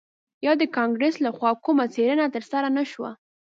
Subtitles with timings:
[0.45, 3.11] یا د کانګرس لخوا کومه څیړنه ترسره نه شوه